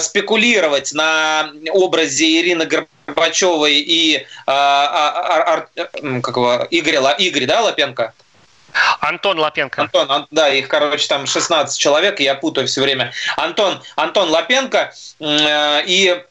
[0.02, 8.14] спекулировать на образе Ирины Горбачевой и а, а, а, как его, Игоря, Игорь, да, Лапенко?
[9.00, 9.82] Антон Лапенко.
[9.82, 13.12] Антон, да, их, короче, там 16 человек, я путаю все время.
[13.38, 14.94] Антон, Антон Лапенко.
[15.20, 16.24] Э, и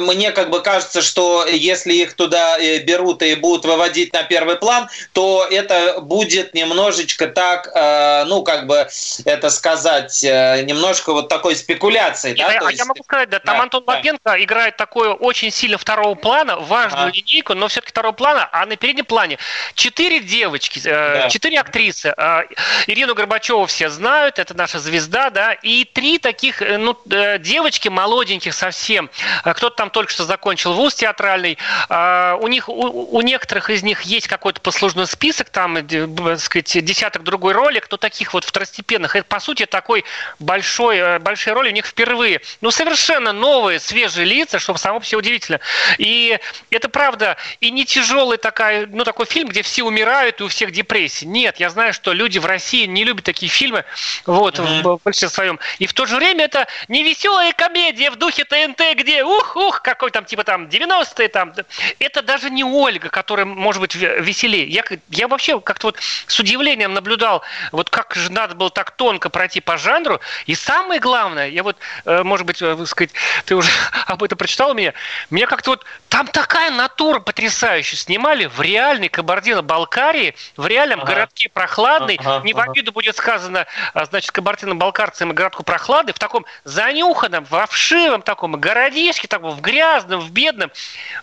[0.00, 4.56] мне как бы кажется, что если их туда э, берут и будут выводить на первый
[4.56, 8.88] план, то это будет немножечко так, э, ну, как бы
[9.24, 12.34] это сказать, немножко вот такой спекуляции.
[12.34, 12.48] Да?
[12.48, 12.78] А, есть...
[12.78, 13.94] я могу сказать, да, там да, Антон да.
[13.94, 17.12] Лапенко играет такое очень сильно второго плана, важную ага.
[17.14, 19.38] линейку, но все-таки второго плана, а на переднем плане
[19.74, 21.28] четыре девочки, да.
[21.28, 22.14] четыре актрисы.
[22.86, 26.96] Ирину Горбачеву все знают, это наша звезда, да, и три таких, ну,
[27.38, 29.10] девочки молоденьких совсем,
[29.52, 31.58] кто-то там только что закончил вуз театральный.
[31.88, 36.84] А, у них, у, у некоторых из них есть какой-то послужной список, там, так сказать,
[36.84, 39.16] десяток другой ролик, но таких вот второстепенных.
[39.16, 40.04] Это, по сути, такой
[40.38, 42.40] большой, э, большой роли у них впервые.
[42.60, 45.60] Ну, совершенно новые, свежие лица, что само себе удивительно.
[45.98, 46.38] И
[46.70, 50.72] это правда, и не тяжелый такая, ну, такой фильм, где все умирают и у всех
[50.72, 51.26] депрессия.
[51.26, 53.84] Нет, я знаю, что люди в России не любят такие фильмы,
[54.26, 54.82] вот, mm-hmm.
[54.82, 55.60] в большинстве своем.
[55.78, 59.82] И в то же время это не веселая комедия в духе ТНТ, где ух, ух,
[59.82, 61.52] какой там, типа там 90-е там.
[61.98, 64.66] Это даже не Ольга, которая может быть веселее.
[64.66, 67.42] Я, я вообще как-то вот с удивлением наблюдал,
[67.72, 70.20] вот как же надо было так тонко пройти по жанру.
[70.46, 73.12] И самое главное, я вот, э, может быть, э, сказать,
[73.44, 73.70] ты уже
[74.06, 74.92] об этом прочитал у меня,
[75.30, 77.98] меня как-то вот, там такая натура потрясающая.
[77.98, 81.12] Снимали в реальной Кабардино-Балкарии, в реальном ага.
[81.12, 86.18] городке прохладный, ага, не в обиду будет сказано, а, значит, Кабардино-Балкарцам и городку прохлады, в
[86.18, 90.70] таком занюханном, во вшивом таком городишке, таком в грязном, в бедном.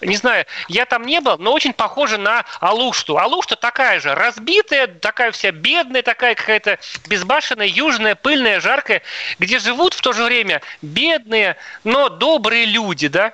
[0.01, 3.17] Не знаю, я там не был, но очень похоже на Алушту.
[3.17, 9.01] Алушта такая же, разбитая, такая вся бедная, такая какая-то безбашенная, южная, пыльная, жаркая,
[9.39, 13.33] где живут в то же время бедные, но добрые люди, да?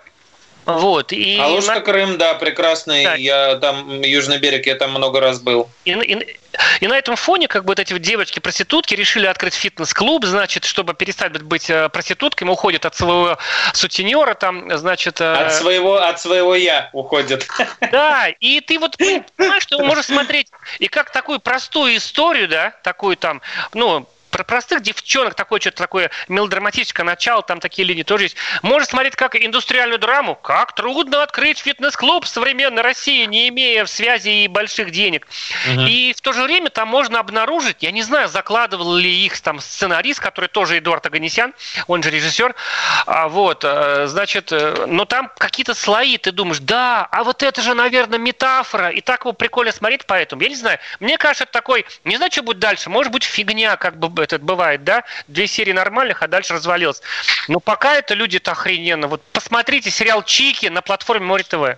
[0.65, 1.80] Вот, и Алушка, на...
[1.80, 3.06] Крым, да, прекрасный.
[3.06, 3.15] Да.
[3.15, 5.69] Я там, Южный берег, я там много раз был.
[5.86, 6.38] И, и,
[6.80, 10.93] и на этом фоне, как бы вот эти вот девочки-проститутки решили открыть фитнес-клуб, значит, чтобы
[10.93, 13.38] перестать быть э, проститутками, уходят от своего
[13.74, 15.22] сутенера, там, значит...
[15.22, 17.48] Э, от своего, от своего я уходят.
[17.91, 20.48] Да, и ты вот понимаешь, что можешь смотреть
[20.80, 23.41] и как такую простую историю, да, такую там,
[23.74, 28.36] ну, Про простых девчонок такое что-то такое мелодраматическое начало, там такие линии тоже есть.
[28.62, 30.36] Можно смотреть как индустриальную драму.
[30.36, 35.28] Как трудно открыть фитнес-клуб в современной России, не имея связи и больших денег.
[35.68, 35.82] Угу.
[35.82, 39.60] И в то же время там можно обнаружить, я не знаю, закладывал ли их там
[39.60, 41.54] сценарист, который тоже Эдуард Аганесян,
[41.88, 42.56] он же режиссер,
[43.06, 47.62] а, вот, э, значит, э, но там какие-то слои, ты думаешь, да, а вот это
[47.62, 50.42] же, наверное, метафора, и так его прикольно смотреть поэтому.
[50.42, 53.78] Я не знаю, мне кажется, это такой, не знаю, что будет дальше, может быть, фигня,
[53.78, 57.02] как бы это бывает, да, две серии нормальных, а дальше развалилось.
[57.48, 59.08] Но пока это люди-то охрененно.
[59.08, 61.78] Вот посмотрите сериал Чики на платформе Море ТВ.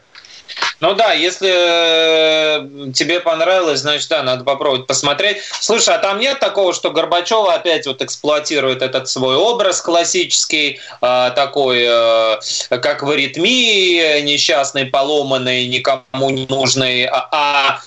[0.80, 5.38] Ну да, если э, тебе понравилось, значит, да, надо попробовать посмотреть.
[5.60, 11.32] Слушай, а там нет такого, что Горбачева опять вот эксплуатирует этот свой образ классический, э,
[11.36, 17.82] такой, э, как в аритмии, несчастный, поломанный, никому не нужный, а,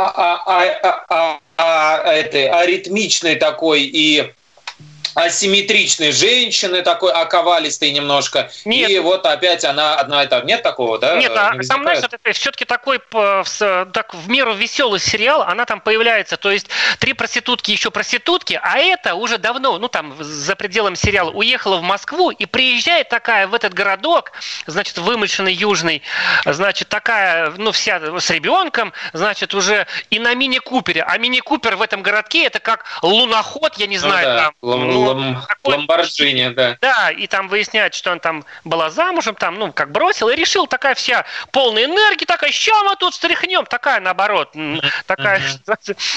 [0.00, 4.32] а, а, а, а, а, а, это, аритмичный такой и
[5.14, 8.50] асимметричной женщины, такой оковалистой немножко.
[8.64, 8.90] Нет.
[8.90, 10.40] И вот опять она одна и та.
[10.40, 11.16] Нет такого, да?
[11.16, 15.80] Нет, а не там, знаешь, это все-таки такой так, в меру веселый сериал, она там
[15.80, 16.36] появляется.
[16.36, 16.68] То есть
[16.98, 21.82] три проститутки еще проститутки, а это уже давно, ну там за пределами сериала, уехала в
[21.82, 24.32] Москву и приезжает такая в этот городок,
[24.66, 26.02] значит, вымышленный южный,
[26.44, 31.02] значит, такая, ну, вся с ребенком, значит, уже и на мини-купере.
[31.02, 34.42] А мини-купер в этом городке это как луноход, я не ну знаю, ну, да.
[34.44, 34.54] там,
[35.00, 35.46] ну, Лам...
[35.64, 36.76] Ламборджини, да.
[36.80, 40.66] Да, и там выясняют, что он там была замужем, там, ну, как бросил, и решил,
[40.66, 44.54] такая вся полная энергии, такая, ща мы тут стряхнем, такая наоборот,
[45.06, 45.42] такая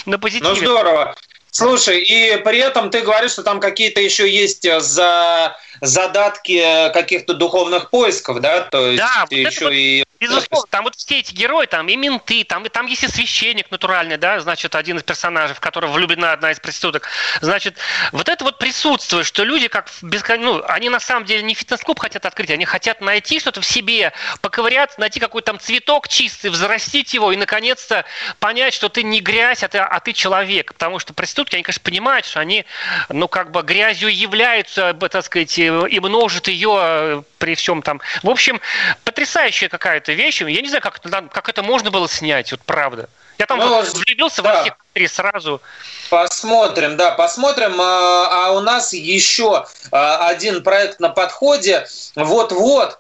[0.06, 0.50] на позитиве.
[0.50, 1.16] Ну, здорово.
[1.54, 7.36] Слушай, и при этом ты говоришь, что там какие-то еще есть э, за задатки каких-то
[7.36, 8.62] духовных поисков, да?
[8.62, 12.44] То есть да, еще вот и Безусловно, там вот все эти герои, там и менты,
[12.44, 16.34] там, и там есть и священник натуральный, да, значит, один из персонажей, в которого влюблена
[16.34, 17.08] одна из проституток.
[17.42, 17.78] Значит,
[18.12, 22.00] вот это вот присутствует, что люди как без, ну, они на самом деле не фитнес-клуб
[22.00, 27.14] хотят открыть, они хотят найти что-то в себе, поковыряться, найти какой-то там цветок чистый, взрастить
[27.14, 28.06] его и, наконец-то,
[28.40, 30.74] понять, что ты не грязь, а ты, а ты человек.
[30.74, 32.66] Потому что проститутки, они, конечно, понимают, что они,
[33.10, 38.00] ну, как бы грязью являются, так сказать, и множат ее при всем там.
[38.24, 38.62] В общем,
[39.04, 40.44] потрясающая какая-то вещи.
[40.44, 43.10] Я не знаю, как, как это можно было снять, вот правда.
[43.38, 44.54] Я там ну, влюбился да.
[44.54, 45.62] во всех три сразу.
[46.10, 47.82] Посмотрим, да, посмотрим.
[47.82, 51.86] А, а у нас еще а, один проект на подходе.
[52.16, 52.98] Вот-вот.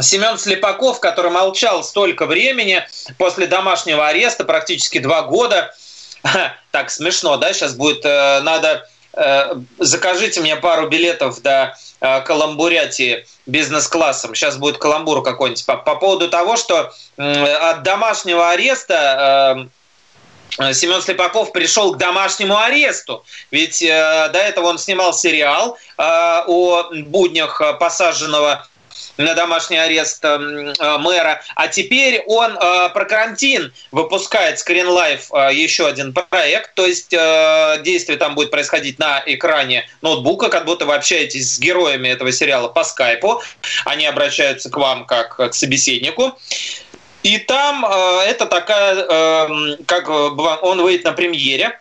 [0.00, 2.86] Семен Слепаков, который молчал столько времени
[3.18, 5.74] после домашнего ареста, практически два года.
[6.70, 7.52] Так, смешно, да?
[7.52, 8.88] Сейчас будет, э, надо,
[9.78, 14.34] закажите мне пару билетов до Э, каламбурятии бизнес-классом.
[14.34, 19.68] Сейчас будет каламбур какой-нибудь по, по поводу того, что от домашнего ареста
[20.58, 23.22] э, Семен Слепаков пришел к домашнему аресту.
[23.50, 26.02] Ведь э, до этого он снимал сериал э,
[26.46, 28.66] о буднях посаженного
[29.16, 31.42] на домашний арест эм, э, мэра.
[31.54, 36.74] А теперь он э, про карантин выпускает Life э, еще один проект.
[36.74, 37.10] То есть
[37.82, 42.68] действие там будет происходить на экране ноутбука, как будто вы общаетесь с героями этого сериала
[42.68, 43.42] по скайпу.
[43.84, 46.38] Они обращаются к вам как к собеседнику.
[47.22, 51.78] И там это такая, эм, как он выйдет на премьере,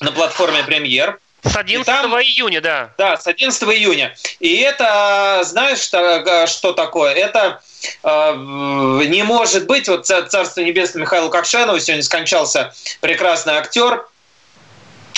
[0.00, 1.18] на платформе премьер.
[1.48, 2.90] С 11 там, июня, да.
[2.98, 4.16] Да, с 11 июня.
[4.40, 7.12] И это, знаешь, что, что такое?
[7.14, 7.60] Это
[8.02, 8.34] э,
[9.06, 14.06] не может быть, вот Царство Небесное Михаилу Кокшанову сегодня скончался прекрасный актер,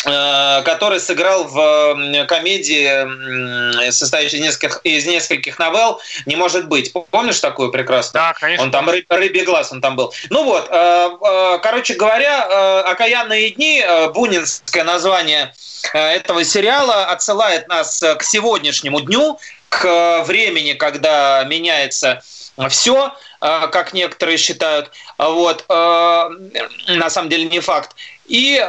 [0.04, 6.92] который сыграл в комедии, состоящей из нескольких, из нескольких новелл, не может быть.
[7.11, 8.22] Помнишь такую прекрасную?
[8.22, 8.64] Да, конечно.
[8.64, 10.12] Он там рыб, рыбий глаз, он там был.
[10.30, 13.84] Ну вот, э, э, короче говоря, «Окаянные дни»,
[14.14, 15.52] бунинское название
[15.92, 22.22] этого сериала отсылает нас к сегодняшнему дню, к времени, когда меняется
[22.68, 24.90] все, как некоторые считают.
[25.18, 27.94] Вот, на самом деле не факт.
[28.26, 28.64] И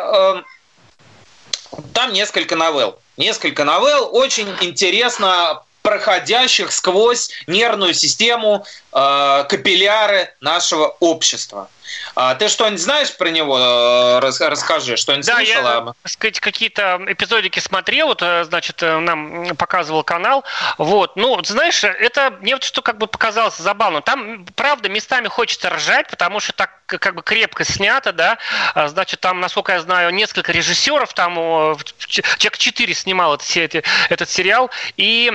[1.93, 2.99] там несколько новелл.
[3.17, 11.69] Несколько новелл, очень интересно проходящих сквозь нервную систему э, капилляры нашего общества.
[12.15, 13.57] А ты что-нибудь знаешь про него?
[13.57, 15.63] Э, расскажи, что-нибудь да, слышал?
[15.63, 20.43] Я, так сказать, какие-то эпизодики смотрел, вот, э, значит, э, нам показывал канал.
[20.77, 24.01] Вот, ну, знаешь, это мне вот что как бы показалось забавно.
[24.01, 28.37] Там, правда, местами хочется ржать, потому что так как бы крепко снято, да.
[28.73, 31.35] А, значит, там, насколько я знаю, несколько режиссеров, там
[32.07, 34.71] человек 4 снимал этот, этот сериал.
[34.97, 35.31] И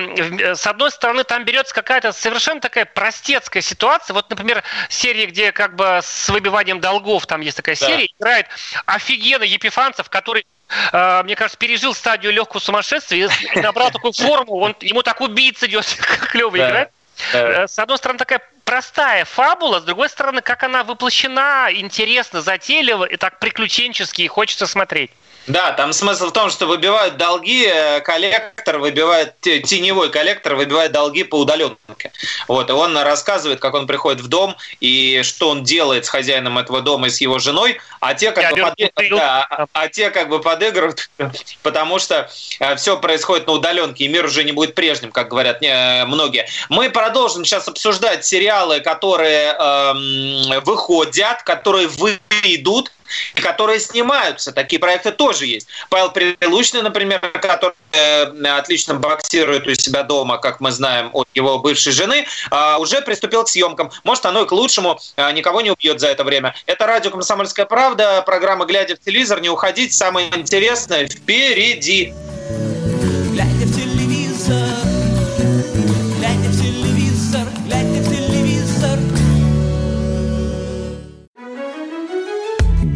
[0.55, 4.14] с одной стороны, там берется какая-то совершенно такая простецкая ситуация.
[4.14, 7.87] Вот, например, серия, где как бы с выбиванием долгов, там есть такая да.
[7.87, 8.46] серия, играет
[8.87, 10.46] офигенно Епифанцев, который
[10.92, 15.66] э, мне кажется, пережил стадию легкого сумасшествия и набрал такую форму, он, ему так убийца
[15.66, 15.87] идет,
[16.30, 16.90] клево играть.
[17.33, 23.04] Э, с одной стороны, такая простая фабула, с другой стороны, как она воплощена, интересно, затейливо
[23.04, 25.11] и так приключенчески, и хочется смотреть.
[25.46, 31.23] Да, там смысл в том, что выбивают долги, э, коллектор выбивает, теневой коллектор выбивает долги
[31.23, 32.12] по удаленке.
[32.48, 36.58] Вот, и он рассказывает, как он приходит в дом и что он делает с хозяином
[36.58, 38.75] этого дома и с его женой, а те как, бы, под...
[39.10, 41.10] да, а, а те как бы подыгрывают,
[41.62, 45.60] потому что э, все происходит на удаленке, и мир уже не будет прежним, как говорят
[45.60, 46.46] не, многие.
[46.71, 52.90] Мы продолжим сейчас обсуждать сериалы, которые эм, выходят, которые выйдут,
[53.35, 54.52] которые снимаются.
[54.52, 55.69] Такие проекты тоже есть.
[55.90, 61.58] Павел Прилучный, например, который э, отлично боксирует у себя дома, как мы знаем от его
[61.58, 63.90] бывшей жены, э, уже приступил к съемкам.
[64.04, 66.54] Может, оно и к лучшему, э, никого не убьет за это время.
[66.67, 72.15] Это радио «Комсомольская правда», программа «Глядя в телевизор», не уходить, самое интересное впереди.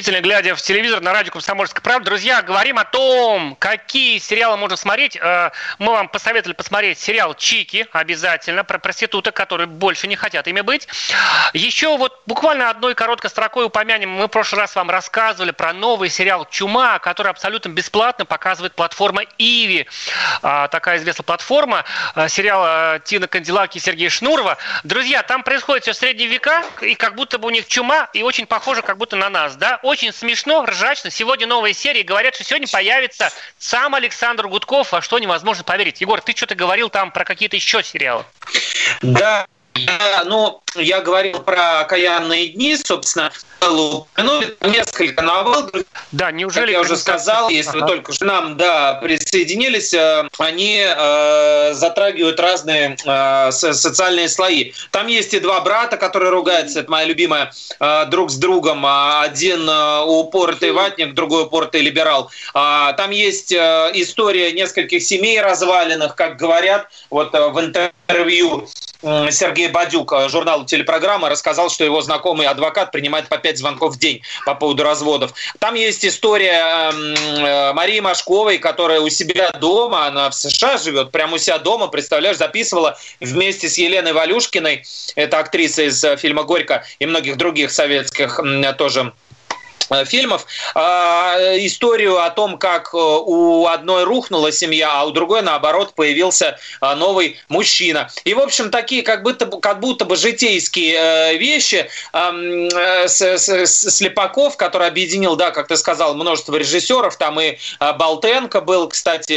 [0.00, 4.74] Действительно, глядя в телевизор на радио «Комсомольская правда», друзья, говорим о том, какие сериалы можно
[4.78, 5.18] смотреть.
[5.20, 10.62] Э, мы вам посоветовали посмотреть сериал «Чики» обязательно, про проституток, которые больше не хотят ими
[10.62, 10.88] быть.
[11.52, 14.08] Еще вот буквально одной короткой строкой упомянем.
[14.08, 19.24] Мы в прошлый раз вам рассказывали про новый сериал «Чума», который абсолютно бесплатно показывает платформа
[19.36, 19.86] «Иви».
[20.40, 21.84] А, такая известная платформа.
[22.14, 24.56] Э, сериал э, Тина Кандилаки и Сергея Шнурова.
[24.82, 28.46] Друзья, там происходит все средние века, и как будто бы у них чума, и очень
[28.46, 29.78] похоже как будто на нас, да?
[29.90, 31.10] Очень смешно, ржачно.
[31.10, 32.02] Сегодня новые серии.
[32.02, 36.00] Говорят, что сегодня появится сам Александр Гудков, во что невозможно поверить.
[36.00, 38.24] Егор, ты что-то говорил там про какие-то еще сериалы.
[39.02, 39.48] Да,
[40.26, 44.06] ну, я говорил про «Окаянные дни», собственно, ну,
[44.62, 45.70] несколько новелл.
[46.12, 46.66] Да, неужели...
[46.66, 47.80] Как я уже сказал, если ага.
[47.80, 54.72] вы только что нам да, присоединились, э, они э, затрагивают разные э, социальные слои.
[54.90, 58.84] Там есть и два брата, которые ругаются, это моя любимая, э, друг с другом.
[58.86, 62.30] А один э, упоротый ватник, другой упоротый либерал.
[62.54, 68.68] Э, там есть э, история нескольких семей разваленных, как говорят, вот э, в интервью
[69.02, 70.28] Сергей Бадюк, э,
[70.60, 74.82] журналу «Телепрограмма», рассказал, что его знакомый адвокат принимает по 5 звонков в день по поводу
[74.82, 75.32] разводов.
[75.58, 81.10] Там есть история эм, э, Марии Машковой, которая у себя дома, она в США живет,
[81.10, 84.84] прямо у себя дома, представляешь, записывала вместе с Еленой Валюшкиной,
[85.16, 88.40] это актриса из э, фильма «Горько» и многих других советских
[88.78, 89.12] тоже
[90.06, 95.94] фильмов а, историю о том, как э, у одной рухнула семья, а у другой, наоборот,
[95.94, 98.10] появился э, новый мужчина.
[98.24, 101.88] И, в общем, такие как будто, как будто бы житейские вещи
[103.06, 109.32] Слепаков, который объединил, да, как ты сказал, множество режиссеров, там и Болтенко был, кстати,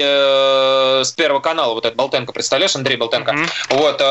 [1.03, 3.49] с Первого канала, вот этот Болтенко, представляешь, Андрей Болтенко, mm-hmm.
[3.69, 4.01] вот,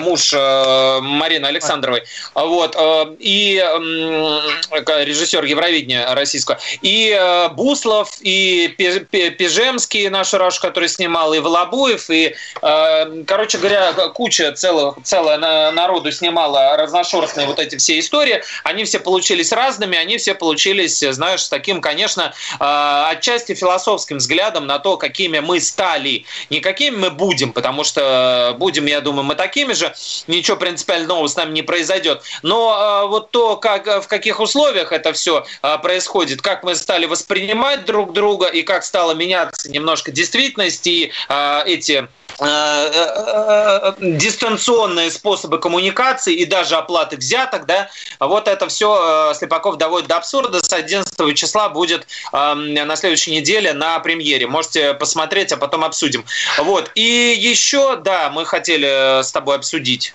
[0.00, 2.04] муж Марины Александровой,
[2.34, 2.76] вот,
[3.18, 3.56] и
[4.70, 6.58] режиссер Евро Евровидения российского.
[6.82, 13.92] И э, Буслов, и Пежемский, наш Раш, который снимал, и Волобуев, и, э, короче говоря,
[14.14, 15.38] куча целых, целая
[15.72, 18.42] народу снимала разношерстные вот эти все истории.
[18.62, 24.66] Они все получились разными, они все получились, знаешь, с таким, конечно, э, отчасти философским взглядом
[24.66, 26.24] на то, какими мы стали.
[26.50, 29.94] Не какими мы будем, потому что будем, я думаю, мы такими же.
[30.26, 32.22] Ничего принципиально нового с нами не произойдет.
[32.42, 38.12] Но вот то, как, в каких условиях это все происходит, как мы стали воспринимать друг
[38.12, 42.08] друга и как стала меняться немножко действительность и а, эти
[42.40, 47.88] Э, э, э, дистанционные способы коммуникации и даже оплаты взяток, да,
[48.18, 50.60] вот это все Слепаков доводит до абсурда.
[50.60, 54.46] С 11 числа будет на следующей неделе на премьере.
[54.46, 56.24] Можете посмотреть, а потом обсудим.
[56.58, 56.90] Вот.
[56.94, 60.14] И еще, да, мы хотели с тобой обсудить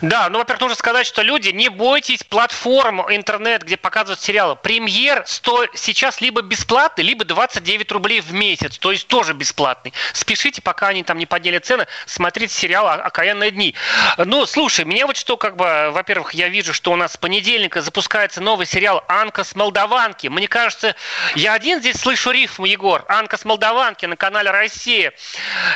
[0.00, 4.56] да, ну, во-первых, нужно сказать, что люди, не бойтесь платформ интернет, где показывают сериалы.
[4.56, 9.92] Премьер 100 сейчас либо бесплатный, либо 29 рублей в месяц, то есть тоже бесплатный.
[10.12, 13.74] Спешите, пока они там не подняли цены, смотрите сериал «Окаянные дни».
[14.18, 17.80] Ну, слушай, мне вот что, как бы, во-первых, я вижу, что у нас с понедельника
[17.82, 20.26] запускается новый сериал «Анка с Молдаванки».
[20.26, 20.96] Мне кажется,
[21.34, 23.04] я один здесь слышу рифм, Егор.
[23.08, 25.12] «Анка с Молдаванки» на канале «Россия».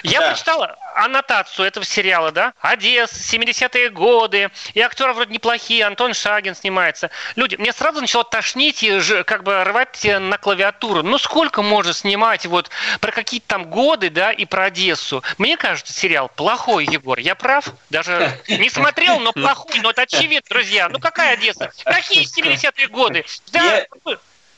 [0.03, 0.28] Я да.
[0.28, 2.55] прочитала аннотацию этого сериала, да?
[2.61, 7.11] Одесса, 70-е годы, и актеры вроде неплохие, Антон Шагин снимается.
[7.36, 11.03] Люди, мне сразу начало тошнить и как бы рвать на клавиатуру.
[11.03, 12.70] Ну сколько можно снимать вот
[13.01, 15.22] про какие-то там годы, да, и про Одессу?
[15.38, 17.18] Мне кажется, сериал плохой, Егор.
[17.18, 17.72] Я прав?
[17.90, 19.80] Даже не смотрел, но плохой.
[19.80, 20.88] Но это очевидно, друзья.
[20.88, 21.70] Ну какая Одесса?
[21.84, 23.24] Какие 70-е годы?
[23.53, 23.86] Да,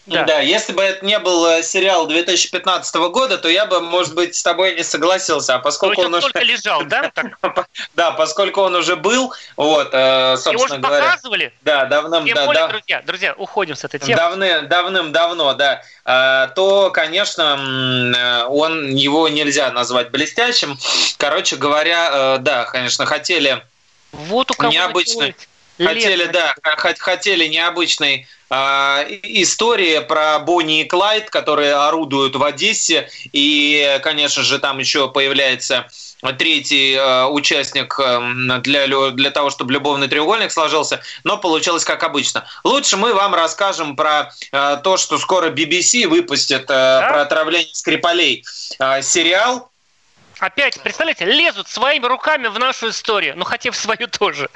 [0.09, 0.25] да.
[0.25, 4.35] да, если бы это не был э, сериал 2015 года, то я бы, может быть,
[4.35, 5.57] с тобой не согласился.
[5.57, 7.13] А поскольку он уже лежал, да?
[7.95, 11.05] да, поскольку он уже был, вот, э, собственно говоря.
[11.05, 11.53] показывали?
[11.63, 12.69] Да, давным, Тем да, более, да.
[12.69, 14.17] друзья, друзья, уходим с этой темы.
[14.17, 15.83] Давны, давным-давно, да.
[16.05, 17.59] А, то, конечно,
[18.17, 20.79] э, он его нельзя назвать блестящим.
[21.17, 23.63] Короче говоря, да, конечно, хотели
[24.13, 25.35] вот у кого необычный.
[25.79, 26.55] Хотели, да,
[26.99, 33.09] хотели необычной а, история про Бонни и Клайд, которые орудуют в Одессе.
[33.33, 35.87] И, конечно же, там еще появляется
[36.37, 42.45] третий э, участник э, для, для того, чтобы любовный треугольник сложился, но получилось как обычно.
[42.65, 47.09] Лучше мы вам расскажем про э, то, что скоро BBC выпустит э, да?
[47.09, 48.45] про отравление Скрипалей
[48.79, 49.71] э, сериал
[50.39, 54.49] Опять, представляете, лезут своими руками в нашу историю, ну хотя в свою тоже.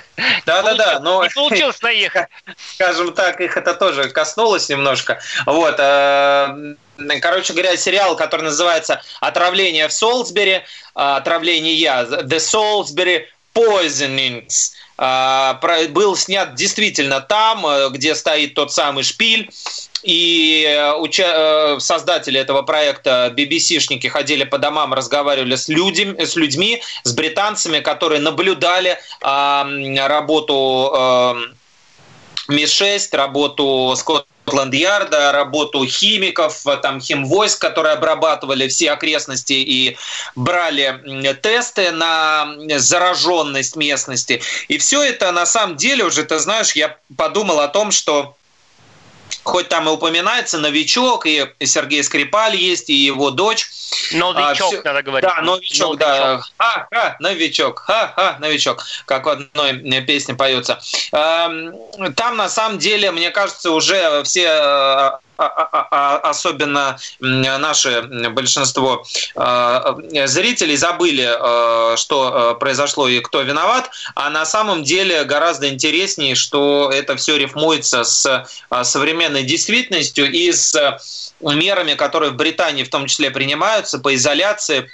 [0.46, 1.24] Да-да-да, но...
[1.24, 2.28] Не получилось наехать.
[2.74, 5.20] Скажем так, их это тоже коснулось немножко.
[5.46, 6.74] Вот, э,
[7.20, 10.62] короче говоря, сериал, который называется «Отравление в Солсбери», э,
[10.94, 13.24] «Отравление я», «The Salisbury
[13.54, 19.50] Poisonings», был снят действительно там, где стоит тот самый шпиль,
[20.02, 26.82] и э, э, создатели этого проекта, BBC-шники, ходили по домам, разговаривали с, людьми, с людьми,
[27.04, 31.34] с британцами, которые наблюдали э, работу э,
[32.48, 33.94] Ми-6, работу
[34.44, 39.96] Скотланд-Ярда, работу химиков, там химвойск, которые обрабатывали все окрестности и
[40.34, 44.42] брали тесты на зараженность местности.
[44.68, 48.36] И все это на самом деле уже, ты знаешь, я подумал о том, что
[49.44, 53.68] хоть там и упоминается новичок, и Сергей Скрипаль есть, и его дочь.
[54.12, 54.82] Новичок, а, все...
[54.82, 55.28] надо говорить.
[55.28, 55.98] Да, новичок, новичок.
[55.98, 56.40] да.
[56.58, 60.80] Ха-ха, новичок, ха-ха, новичок, как в одной песне поется.
[61.12, 61.74] Эм,
[62.14, 69.04] там, на самом деле, мне кажется, уже все э, особенно наше большинство
[69.34, 77.16] зрителей забыли, что произошло и кто виноват, а на самом деле гораздо интереснее, что это
[77.16, 78.46] все рифмуется с
[78.82, 80.98] современной действительностью и с
[81.40, 84.88] мерами, которые в Британии в том числе принимаются по изоляции,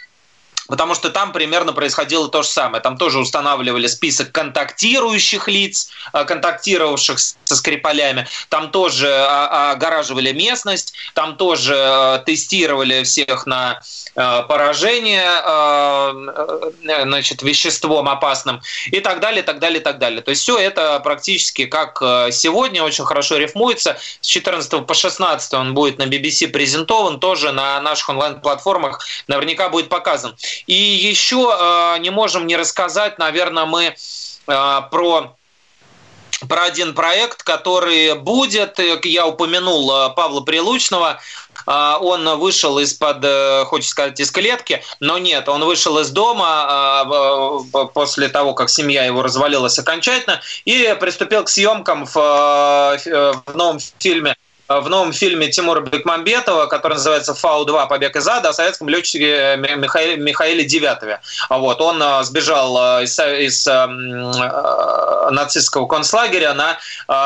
[0.68, 2.82] Потому что там примерно происходило то же самое.
[2.82, 8.26] Там тоже устанавливали список контактирующих лиц, э, контактировавших со Скрипалями.
[8.50, 10.92] Там тоже а, огораживали местность.
[11.14, 13.80] Там тоже э, тестировали всех на
[14.14, 15.28] э, поражение
[17.04, 20.20] значит, веществом опасным и так далее, так далее, так далее.
[20.20, 21.98] То есть все это практически как
[22.32, 23.96] сегодня очень хорошо рифмуется.
[24.20, 29.88] С 14 по 16 он будет на BBC презентован, тоже на наших онлайн-платформах наверняка будет
[29.88, 30.36] показан.
[30.66, 35.34] И еще э, не можем не рассказать, наверное, мы э, про
[36.48, 38.78] про один проект, который будет.
[39.04, 41.20] Я упомянул э, Павла Прилучного.
[41.66, 48.54] Он вышел из-под, хочется сказать, из клетки, но нет, он вышел из дома после того,
[48.54, 54.36] как семья его развалилась окончательно, и приступил к съемкам в, в новом фильме
[54.68, 57.88] в новом фильме Тимура Бекмамбетова, который называется «Фау-2.
[57.88, 61.20] Побег из ада», о советском летчике э, Михаиле, Михаиле Девятове.
[61.48, 63.66] Вот, он э, сбежал э, из, из
[65.30, 66.78] нацистского концлагеря на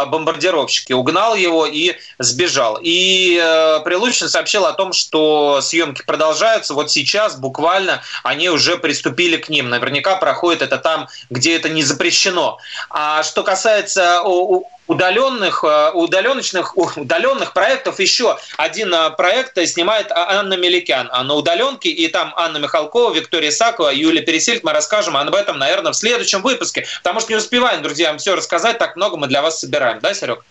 [0.06, 2.78] бомбардировщике, угнал его и сбежал.
[2.80, 3.36] И
[3.84, 6.74] Прилучный сообщил о том, что съемки продолжаются.
[6.74, 9.68] Вот сейчас буквально они уже приступили к ним.
[9.68, 12.58] Наверняка проходит это там, где это не запрещено.
[12.90, 14.22] А что касается
[14.86, 21.88] удаленных, э, удаленочных, удаленных проектов еще один э, проект снимает а-, Анна Меликян на удаленке,
[21.88, 24.64] и там Анна Михалкова, Виктория Сакова, Юлия Пересильд.
[24.64, 28.34] Мы расскажем об этом, наверное, в следующем выпуске, потому что не успеваем, друзья, вам все
[28.34, 30.44] рассказать, так много мы для вас собираем, да, Серег?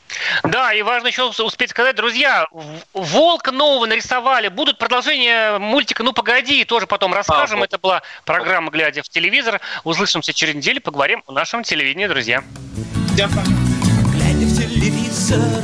[0.44, 2.48] Да, и важно еще успеть сказать, друзья,
[2.94, 7.62] Волк нового нарисовали, будут продолжения мультика «Ну, погоди», тоже потом расскажем.
[7.62, 9.62] А, Это была программа «Глядя в телевизор».
[9.84, 12.44] Услышимся через неделю, поговорим о нашем телевидении, друзья.
[13.16, 13.71] Всем пока
[15.32, 15.64] телевизор,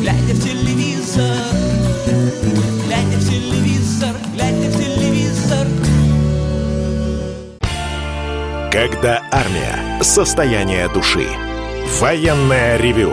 [0.00, 1.24] глядя в телевизор,
[2.86, 5.66] глядя в телевизор, глядя в телевизор.
[8.70, 10.02] Когда армия.
[10.02, 11.26] Состояние души.
[12.00, 13.12] Военное ревю